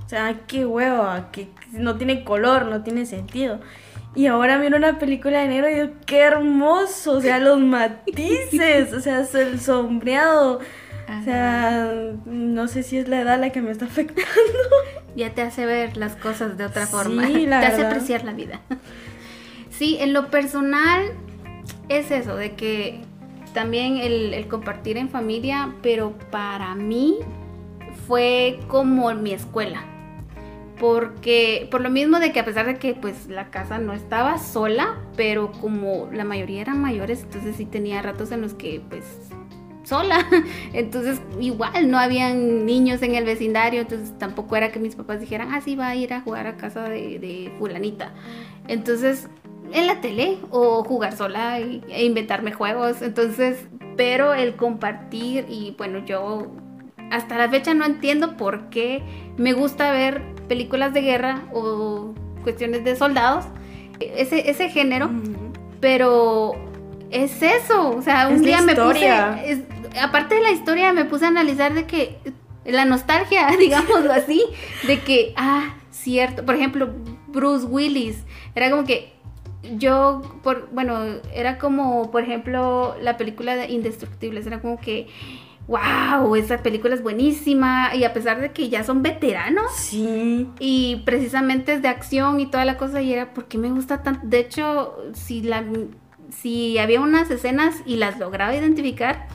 O 0.05 0.09
sea, 0.09 0.41
qué 0.47 0.65
hueva, 0.65 1.31
que 1.31 1.49
no 1.71 1.97
tiene 1.97 2.23
color, 2.23 2.65
no 2.65 2.83
tiene 2.83 3.05
sentido. 3.05 3.59
Y 4.13 4.27
ahora 4.27 4.57
miro 4.57 4.75
una 4.75 4.99
película 4.99 5.39
de 5.39 5.47
negro 5.47 5.69
y 5.69 5.73
digo, 5.75 5.93
qué 6.05 6.19
hermoso, 6.19 7.13
o 7.13 7.21
sea, 7.21 7.39
los 7.39 7.59
matices, 7.59 8.91
o 8.93 8.99
sea, 8.99 9.25
el 9.33 9.59
sombreado. 9.59 10.59
O 11.19 11.23
sea, 11.23 11.93
no 12.25 12.67
sé 12.67 12.83
si 12.83 12.97
es 12.97 13.07
la 13.07 13.21
edad 13.21 13.39
la 13.39 13.51
que 13.51 13.61
me 13.61 13.71
está 13.71 13.85
afectando. 13.85 14.31
Ya 15.13 15.33
te 15.33 15.41
hace 15.41 15.65
ver 15.65 15.97
las 15.97 16.15
cosas 16.15 16.57
de 16.57 16.63
otra 16.63 16.87
forma. 16.87 17.27
te 17.27 17.53
hace 17.53 17.85
apreciar 17.85 18.23
la 18.23 18.31
vida. 18.31 18.61
Sí, 19.69 19.97
en 19.99 20.13
lo 20.13 20.29
personal 20.29 21.11
es 21.89 22.11
eso, 22.11 22.37
de 22.37 22.55
que 22.55 23.01
también 23.53 23.97
el, 23.97 24.47
compartir 24.47 24.97
en 24.97 25.09
familia, 25.09 25.73
pero 25.81 26.13
para 26.31 26.75
mí 26.75 27.17
fue 28.07 28.59
como 28.67 29.13
mi 29.13 29.33
escuela. 29.33 29.83
Porque, 30.79 31.67
por 31.69 31.81
lo 31.81 31.91
mismo 31.91 32.19
de 32.19 32.31
que 32.31 32.39
a 32.39 32.45
pesar 32.45 32.65
de 32.65 32.77
que 32.77 32.95
pues 32.95 33.27
la 33.27 33.51
casa 33.51 33.77
no 33.77 33.93
estaba 33.93 34.39
sola, 34.39 34.97
pero 35.15 35.51
como 35.51 36.09
la 36.11 36.23
mayoría 36.23 36.61
eran 36.61 36.81
mayores, 36.81 37.21
entonces 37.21 37.55
sí 37.55 37.65
tenía 37.65 38.01
ratos 38.01 38.31
en 38.31 38.41
los 38.41 38.55
que 38.55 38.81
pues 38.89 39.05
sola. 39.83 40.25
Entonces, 40.73 41.21
igual 41.39 41.91
no 41.91 41.99
habían 41.99 42.65
niños 42.65 43.01
en 43.01 43.15
el 43.15 43.25
vecindario, 43.25 43.81
entonces 43.81 44.17
tampoco 44.17 44.55
era 44.55 44.71
que 44.71 44.79
mis 44.79 44.95
papás 44.95 45.19
dijeran, 45.19 45.49
ah, 45.51 45.61
sí, 45.61 45.75
va 45.75 45.89
a 45.89 45.95
ir 45.95 46.13
a 46.13 46.21
jugar 46.21 46.47
a 46.47 46.55
casa 46.55 46.83
de, 46.83 47.19
de 47.19 47.53
fulanita. 47.59 48.13
Entonces, 48.67 49.27
en 49.73 49.87
la 49.87 50.01
tele 50.01 50.37
o 50.49 50.83
jugar 50.83 51.15
sola 51.15 51.59
e 51.59 52.03
inventarme 52.03 52.53
juegos. 52.53 53.01
Entonces, 53.01 53.65
pero 53.97 54.33
el 54.33 54.55
compartir 54.55 55.45
y 55.49 55.75
bueno, 55.77 56.05
yo 56.05 56.51
hasta 57.11 57.37
la 57.37 57.49
fecha 57.49 57.73
no 57.73 57.85
entiendo 57.85 58.37
por 58.37 58.69
qué 58.69 59.03
me 59.37 59.53
gusta 59.53 59.91
ver 59.91 60.21
películas 60.47 60.93
de 60.93 61.01
guerra 61.01 61.43
o 61.53 62.13
cuestiones 62.43 62.83
de 62.83 62.95
soldados, 62.95 63.45
ese, 63.99 64.49
ese 64.49 64.69
género, 64.69 65.09
pero 65.79 66.53
es 67.11 67.41
eso, 67.41 67.95
o 67.95 68.01
sea, 68.01 68.29
un 68.29 68.41
día 68.41 68.61
me 68.61 68.75
puse, 68.75 69.09
aparte 70.01 70.35
de 70.35 70.41
la 70.41 70.51
historia, 70.51 70.93
me 70.93 71.05
puse 71.05 71.25
a 71.25 71.27
analizar 71.27 71.73
de 71.73 71.85
que 71.85 72.17
la 72.65 72.85
nostalgia, 72.85 73.47
digámoslo 73.59 74.11
así, 74.11 74.43
de 74.87 74.99
que, 75.01 75.33
ah, 75.35 75.75
cierto, 75.91 76.45
por 76.45 76.55
ejemplo, 76.55 76.89
Bruce 77.27 77.65
Willis, 77.65 78.23
era 78.55 78.69
como 78.69 78.85
que 78.85 79.13
yo, 79.77 80.21
por, 80.43 80.69
bueno, 80.71 80.99
era 81.33 81.57
como, 81.57 82.11
por 82.11 82.23
ejemplo, 82.23 82.95
la 83.01 83.17
película 83.17 83.55
de 83.55 83.71
Indestructibles, 83.71 84.47
era 84.47 84.61
como 84.61 84.79
que, 84.79 85.07
wow, 85.67 86.35
esa 86.35 86.63
película 86.63 86.95
es 86.95 87.03
buenísima, 87.03 87.95
y 87.95 88.03
a 88.03 88.13
pesar 88.13 88.41
de 88.41 88.51
que 88.51 88.69
ya 88.69 88.83
son 88.83 89.01
veteranos, 89.03 89.71
sí. 89.73 90.47
y 90.59 91.03
precisamente 91.05 91.73
es 91.73 91.81
de 91.81 91.87
acción 91.87 92.39
y 92.39 92.47
toda 92.47 92.65
la 92.65 92.77
cosa, 92.77 93.01
y 93.01 93.13
era, 93.13 93.33
¿por 93.33 93.45
qué 93.45 93.57
me 93.57 93.69
gusta 93.69 94.03
tanto? 94.03 94.21
De 94.23 94.39
hecho, 94.39 94.95
si, 95.13 95.41
la, 95.41 95.63
si 96.29 96.77
había 96.77 96.99
unas 97.01 97.29
escenas 97.29 97.75
y 97.85 97.97
las 97.97 98.19
lograba 98.19 98.55
identificar, 98.55 99.27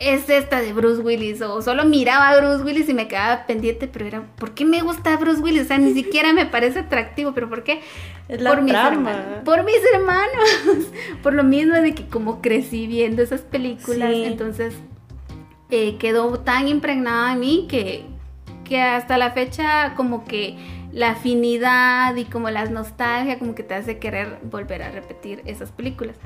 es 0.00 0.30
esta 0.30 0.60
de 0.60 0.72
Bruce 0.72 1.02
Willis 1.02 1.42
o 1.42 1.60
solo 1.60 1.84
miraba 1.84 2.30
a 2.30 2.36
Bruce 2.40 2.64
Willis 2.64 2.88
y 2.88 2.94
me 2.94 3.06
quedaba 3.06 3.46
pendiente, 3.46 3.86
pero 3.86 4.06
era, 4.06 4.22
¿por 4.36 4.52
qué 4.52 4.64
me 4.64 4.80
gusta 4.80 5.16
Bruce 5.18 5.40
Willis? 5.40 5.62
O 5.62 5.64
sea, 5.66 5.78
ni 5.78 5.92
siquiera 5.94 6.32
me 6.32 6.46
parece 6.46 6.80
atractivo, 6.80 7.32
pero 7.34 7.48
¿por 7.48 7.62
qué? 7.62 7.80
Es 8.28 8.40
la 8.40 8.50
por 8.50 8.62
mis 8.62 8.74
hermanos, 8.74 9.42
por 9.44 9.64
mis 9.64 9.80
hermanos, 9.94 10.90
por 11.22 11.34
lo 11.34 11.44
mismo 11.44 11.74
de 11.74 11.94
que 11.94 12.06
como 12.06 12.40
crecí 12.40 12.86
viendo 12.86 13.22
esas 13.22 13.42
películas, 13.42 14.12
entonces 14.14 14.74
eh, 15.70 15.98
quedó 15.98 16.40
tan 16.40 16.66
impregnada 16.66 17.34
en 17.34 17.40
mí 17.40 17.66
que, 17.68 18.06
que 18.64 18.80
hasta 18.80 19.18
la 19.18 19.32
fecha 19.32 19.94
como 19.96 20.24
que 20.24 20.56
la 20.92 21.10
afinidad 21.10 22.16
y 22.16 22.24
como 22.24 22.50
la 22.50 22.64
nostalgia 22.64 23.38
como 23.38 23.54
que 23.54 23.62
te 23.62 23.74
hace 23.74 23.98
querer 23.98 24.38
volver 24.42 24.82
a 24.82 24.90
repetir 24.90 25.42
esas 25.44 25.70
películas. 25.70 26.16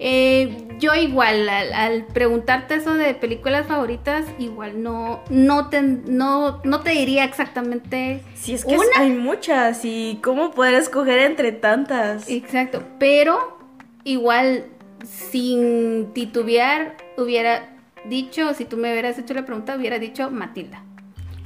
Eh, 0.00 0.64
yo 0.78 0.94
igual, 0.94 1.48
al, 1.48 2.06
preguntarte 2.06 2.76
eso 2.76 2.94
de 2.94 3.14
películas 3.14 3.66
favoritas, 3.66 4.24
igual 4.38 4.82
no, 4.82 5.22
no, 5.28 5.68
te, 5.68 5.82
no, 5.82 6.60
no 6.62 6.80
te 6.80 6.90
diría 6.90 7.24
exactamente. 7.24 8.22
Si 8.34 8.54
es 8.54 8.64
que 8.64 8.76
hay 8.96 9.10
muchas 9.10 9.84
y 9.84 10.20
cómo 10.22 10.52
poder 10.52 10.74
escoger 10.74 11.18
entre 11.18 11.52
tantas. 11.52 12.28
Exacto, 12.28 12.84
pero 12.98 13.58
igual 14.04 14.66
sin 15.04 16.12
titubear 16.12 16.96
hubiera 17.16 17.76
dicho, 18.04 18.54
si 18.54 18.64
tú 18.64 18.76
me 18.76 18.92
hubieras 18.92 19.18
hecho 19.18 19.34
la 19.34 19.44
pregunta, 19.44 19.76
hubiera 19.76 19.98
dicho 19.98 20.30
Matilda. 20.30 20.84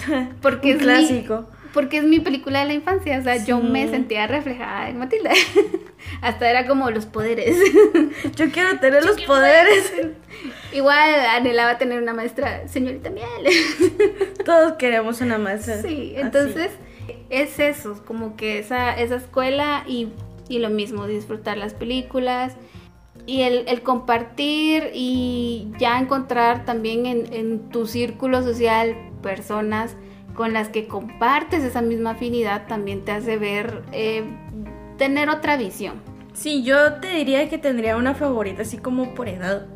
Porque 0.43 0.73
es 0.73 0.83
clásico 0.83 1.47
porque 1.73 1.99
es 1.99 2.05
mi 2.05 2.21
película 2.21 2.61
de 2.61 2.67
la 2.67 2.75
infancia, 2.75 3.19
o 3.19 3.23
sea, 3.23 3.45
yo 3.45 3.61
me 3.61 3.89
sentía 3.89 4.27
reflejada 4.27 4.89
en 4.91 4.99
Matilda. 4.99 5.31
Hasta 6.21 6.51
era 6.51 6.67
como 6.67 6.91
los 6.91 7.07
poderes. 7.07 7.57
yo 8.37 8.51
quiero 8.51 8.79
tener 8.79 9.05
los 9.05 9.21
poderes. 9.23 9.93
Igual 10.73 11.15
anhelaba 11.31 11.79
tener 11.79 12.03
una 12.03 12.13
maestra, 12.13 12.67
señorita 12.69 13.11
Miel. 13.11 13.55
Todos 14.45 14.75
queremos 14.75 15.21
una 15.21 15.39
maestra. 15.39 15.81
Sí, 15.81 16.15
entonces 16.17 16.73
es 17.31 17.59
eso, 17.59 18.03
como 18.05 18.37
que 18.37 18.59
esa, 18.59 18.93
esa 18.99 19.17
escuela 19.17 19.85
y, 19.87 20.09
y 20.49 20.59
lo 20.59 20.71
mismo, 20.71 21.07
disfrutar 21.07 21.57
las 21.57 21.75
películas 21.75 22.55
y 23.27 23.43
el, 23.43 23.65
el, 23.69 23.83
compartir 23.83 24.91
y 24.93 25.69
ya 25.79 25.99
encontrar 25.99 26.65
también 26.65 27.07
en, 27.07 27.33
en 27.33 27.71
tu 27.71 27.87
círculo 27.87 28.43
social 28.43 28.97
personas 29.23 29.97
con 30.35 30.53
las 30.53 30.69
que 30.69 30.87
compartes 30.87 31.63
esa 31.63 31.83
misma 31.83 32.11
afinidad 32.11 32.67
también 32.67 33.05
te 33.05 33.13
hace 33.13 33.37
ver, 33.37 33.83
eh, 33.93 34.25
tener 34.99 35.29
otra 35.29 35.57
visión. 35.57 36.01
Sí, 36.33 36.63
yo 36.63 36.95
te 36.95 37.09
diría 37.09 37.49
que 37.49 37.59
tendría 37.59 37.97
una 37.97 38.15
favorita 38.15 38.63
así 38.63 38.79
como 38.79 39.15
por 39.15 39.29
edad. 39.29 39.67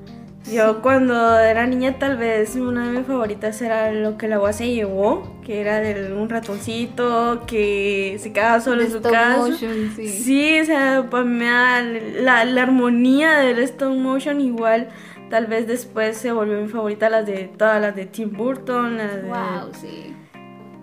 Yo 0.50 0.80
cuando 0.80 1.38
era 1.40 1.66
niña 1.66 1.98
tal 1.98 2.16
vez 2.16 2.54
una 2.54 2.86
de 2.86 2.98
mis 2.98 3.06
favoritas 3.06 3.60
era 3.62 3.90
lo 3.90 4.16
que 4.16 4.28
la 4.28 4.36
agua 4.36 4.52
se 4.52 4.72
llevó, 4.72 5.40
que 5.44 5.60
era 5.60 5.80
de 5.80 6.12
un 6.12 6.28
ratoncito 6.28 7.42
que 7.48 8.16
se 8.20 8.32
quedaba 8.32 8.60
solo 8.60 8.82
en 8.82 8.92
su 8.92 9.02
casa. 9.02 9.38
Motion, 9.38 9.92
sí. 9.96 10.08
sí. 10.08 10.60
o 10.60 10.64
sea, 10.64 11.02
me 11.24 11.46
da 11.46 11.82
la, 11.82 12.44
la, 12.44 12.62
armonía 12.62 13.38
del 13.38 13.58
stone 13.60 14.00
motion 14.00 14.40
igual. 14.40 14.88
Tal 15.30 15.46
vez 15.46 15.66
después 15.66 16.16
se 16.16 16.30
volvió 16.30 16.60
mi 16.60 16.68
favorita 16.68 17.10
las 17.10 17.26
de 17.26 17.50
todas 17.58 17.80
las 17.80 17.96
de 17.96 18.06
Tim 18.06 18.30
Burton, 18.30 18.98
las 18.98 19.16
de 19.16 19.22
Wow, 19.22 19.72
sí 19.72 20.14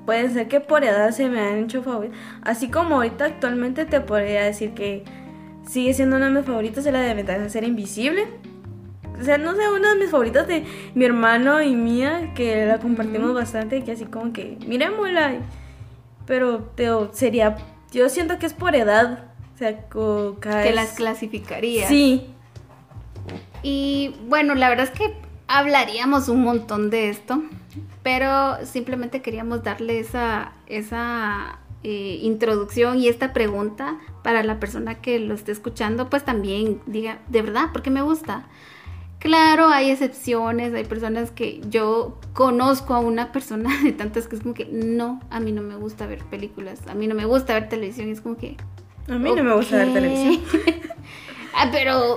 puede 0.05 0.29
ser 0.29 0.47
que 0.47 0.59
por 0.59 0.83
edad 0.83 1.11
se 1.11 1.29
me 1.29 1.39
han 1.39 1.63
hecho 1.63 1.83
favoritos. 1.83 2.17
Así 2.41 2.69
como 2.69 2.95
ahorita 2.95 3.25
actualmente 3.25 3.85
te 3.85 4.01
podría 4.01 4.43
decir 4.43 4.73
que 4.73 5.03
sigue 5.67 5.93
siendo 5.93 6.17
una 6.17 6.27
de 6.27 6.33
mis 6.33 6.45
favoritas, 6.45 6.85
es 6.85 6.93
la 6.93 7.01
de 7.01 7.13
Ventaja 7.13 7.39
de 7.39 7.49
ser 7.49 7.63
invisible. 7.63 8.27
O 9.19 9.23
sea, 9.23 9.37
no 9.37 9.55
sé, 9.55 9.69
una 9.69 9.93
de 9.93 9.99
mis 9.99 10.09
favoritas 10.09 10.47
de 10.47 10.65
mi 10.95 11.05
hermano 11.05 11.61
y 11.61 11.75
mía, 11.75 12.33
que 12.35 12.65
la 12.65 12.79
compartimos 12.79 13.33
bastante, 13.33 13.83
que 13.83 13.91
así 13.91 14.05
como 14.05 14.33
que, 14.33 14.57
miremosla. 14.67 15.35
Pero 16.25 16.71
teo, 16.75 17.11
sería, 17.13 17.57
yo 17.91 18.09
siento 18.09 18.39
que 18.39 18.45
es 18.45 18.53
por 18.53 18.75
edad. 18.75 19.25
O 19.53 19.57
sea, 19.57 19.87
cada 20.39 20.63
Que 20.63 20.73
las 20.73 20.93
clasificaría. 20.93 21.87
Sí, 21.87 22.27
Y 23.61 24.15
bueno, 24.27 24.55
la 24.55 24.67
verdad 24.67 24.89
es 24.91 24.99
que 24.99 25.15
hablaríamos 25.47 26.27
un 26.27 26.41
montón 26.43 26.89
de 26.89 27.09
esto, 27.09 27.41
pero 28.03 28.65
simplemente 28.65 29.21
queríamos 29.21 29.63
darle 29.63 29.99
esa, 29.99 30.53
esa 30.67 31.59
eh, 31.83 32.19
introducción 32.21 32.99
y 32.99 33.07
esta 33.07 33.33
pregunta 33.33 33.97
para 34.23 34.43
la 34.43 34.59
persona 34.59 34.95
que 34.95 35.19
lo 35.19 35.33
esté 35.33 35.51
escuchando, 35.51 36.09
pues 36.09 36.23
también 36.23 36.81
diga, 36.85 37.19
de 37.27 37.41
verdad, 37.41 37.71
¿por 37.71 37.81
qué 37.81 37.89
me 37.89 38.01
gusta? 38.01 38.45
Claro, 39.19 39.67
hay 39.67 39.89
excepciones, 39.89 40.73
hay 40.73 40.83
personas 40.83 41.31
que 41.31 41.61
yo 41.69 42.19
conozco 42.33 42.93
a 42.93 42.99
una 42.99 43.31
persona 43.31 43.69
de 43.83 43.93
tantas 43.93 44.27
que 44.27 44.35
es 44.35 44.41
como 44.41 44.53
que 44.53 44.65
no, 44.65 45.21
a 45.29 45.39
mí 45.39 45.51
no 45.51 45.61
me 45.61 45.75
gusta 45.75 46.07
ver 46.07 46.23
películas, 46.25 46.79
a 46.87 46.93
mí 46.93 47.07
no 47.07 47.15
me 47.15 47.25
gusta 47.25 47.53
ver 47.53 47.69
televisión, 47.69 48.09
es 48.09 48.21
como 48.21 48.37
que... 48.37 48.57
a 49.07 49.17
mí 49.17 49.31
no 49.35 49.43
me 49.43 49.53
gusta 49.53 49.77
ver 49.77 49.93
televisión. 49.93 50.41
ah, 51.55 51.69
pero... 51.71 52.15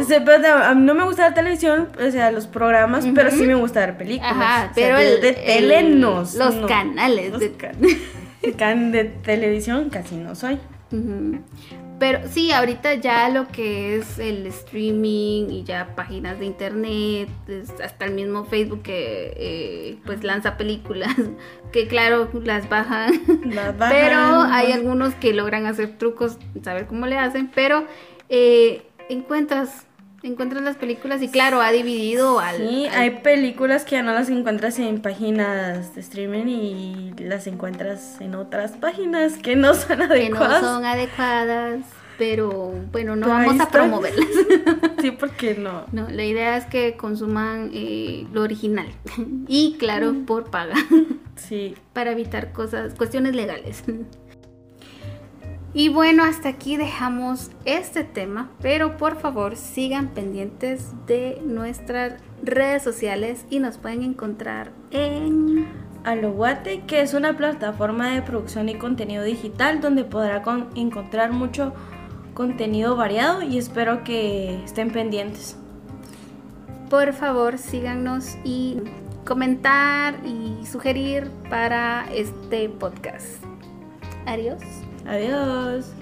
No 0.74 0.94
me 0.94 1.04
gusta 1.04 1.24
ver 1.24 1.34
televisión, 1.34 1.88
o 2.04 2.10
sea, 2.10 2.30
los 2.32 2.46
programas, 2.46 3.06
pero 3.14 3.30
sí 3.30 3.44
me 3.46 3.54
gusta 3.54 3.80
ver 3.80 3.96
películas. 3.98 4.32
Ajá, 4.32 4.70
O 4.70 4.74
sea, 4.74 4.86
pero 4.86 4.98
de, 4.98 5.14
el, 5.14 5.20
de 5.20 5.28
el- 5.28 5.34
tele 5.44 5.82
no, 5.84 6.18
los 6.20 6.34
no. 6.54 6.66
canales 6.66 7.30
Los 7.32 7.40
de- 7.40 7.52
can- 7.52 7.76
can 8.58 8.92
de 8.92 9.04
televisión 9.04 9.90
casi 9.90 10.16
no 10.16 10.34
soy. 10.34 10.58
Pero 11.98 12.20
sí, 12.28 12.52
ahorita 12.52 12.94
ya 12.96 13.30
lo 13.30 13.48
que 13.48 13.96
es 13.96 14.18
el 14.18 14.46
streaming 14.48 15.48
y 15.48 15.64
ya 15.64 15.94
páginas 15.96 16.38
de 16.38 16.44
internet, 16.44 17.28
hasta 17.82 18.04
el 18.04 18.12
mismo 18.12 18.44
Facebook 18.44 18.82
que 18.82 19.32
eh, 19.34 19.96
pues 20.04 20.22
lanza 20.22 20.58
películas, 20.58 21.14
que 21.72 21.88
claro, 21.88 22.28
las 22.44 22.68
bajan, 22.68 23.12
Las 23.46 23.78
bajan, 23.78 23.96
pero 23.96 24.18
hay 24.42 24.68
¿no? 24.68 24.74
algunos 24.74 25.14
que 25.14 25.32
logran 25.32 25.64
hacer 25.64 25.96
trucos, 25.96 26.36
saber 26.62 26.86
cómo 26.86 27.06
le 27.06 27.16
hacen, 27.16 27.50
pero 27.54 27.86
eh, 28.28 28.82
encuentras, 29.08 29.86
encuentras 30.22 30.62
las 30.62 30.76
películas 30.76 31.22
y 31.22 31.28
claro, 31.28 31.60
ha 31.60 31.70
dividido 31.72 32.38
al... 32.40 32.56
Sí, 32.56 32.86
al- 32.86 32.94
hay 33.00 33.10
películas 33.20 33.84
que 33.84 33.92
ya 33.92 34.02
no 34.02 34.12
las 34.12 34.28
encuentras 34.28 34.78
en 34.78 35.00
páginas 35.00 35.94
de 35.94 36.00
streaming 36.00 36.46
y 36.46 37.14
las 37.18 37.46
encuentras 37.46 38.20
en 38.20 38.34
otras 38.34 38.72
páginas 38.72 39.34
que 39.38 39.56
no 39.56 39.74
son 39.74 39.88
que 39.88 39.96
no 39.96 40.04
adecuadas. 40.04 40.60
son 40.60 40.84
adecuadas, 40.84 41.80
pero 42.18 42.72
bueno, 42.92 43.14
no 43.16 43.26
Pero 43.26 43.38
vamos 43.38 43.60
a 43.60 43.68
promoverlas. 43.70 44.26
Sí, 45.00 45.10
porque 45.12 45.54
no. 45.54 45.84
No, 45.92 46.08
la 46.08 46.24
idea 46.24 46.56
es 46.56 46.64
que 46.64 46.96
consuman 46.96 47.70
eh, 47.72 48.26
lo 48.32 48.42
original 48.42 48.88
y 49.46 49.76
claro, 49.78 50.14
por 50.26 50.50
paga, 50.50 50.74
Sí. 51.36 51.74
para 51.92 52.10
evitar 52.12 52.52
cosas, 52.52 52.94
cuestiones 52.94 53.36
legales. 53.36 53.84
Y 55.78 55.90
bueno, 55.90 56.24
hasta 56.24 56.48
aquí 56.48 56.78
dejamos 56.78 57.50
este 57.66 58.02
tema, 58.02 58.48
pero 58.62 58.96
por 58.96 59.20
favor 59.20 59.56
sigan 59.56 60.08
pendientes 60.08 60.92
de 61.06 61.38
nuestras 61.44 62.14
redes 62.42 62.82
sociales 62.82 63.44
y 63.50 63.58
nos 63.58 63.76
pueden 63.76 64.02
encontrar 64.02 64.72
en... 64.90 65.66
Aloguate, 66.02 66.84
que 66.86 67.02
es 67.02 67.12
una 67.12 67.36
plataforma 67.36 68.08
de 68.14 68.22
producción 68.22 68.70
y 68.70 68.76
contenido 68.76 69.22
digital 69.22 69.82
donde 69.82 70.04
podrá 70.04 70.40
con- 70.40 70.68
encontrar 70.76 71.32
mucho 71.32 71.74
contenido 72.32 72.96
variado 72.96 73.42
y 73.42 73.58
espero 73.58 74.02
que 74.02 74.64
estén 74.64 74.90
pendientes. 74.90 75.58
Por 76.88 77.12
favor, 77.12 77.58
síganos 77.58 78.38
y 78.44 78.78
comentar 79.26 80.20
y 80.24 80.64
sugerir 80.64 81.30
para 81.50 82.06
este 82.14 82.70
podcast. 82.70 83.44
Adiós. 84.24 84.62
Adiós. 85.08 85.95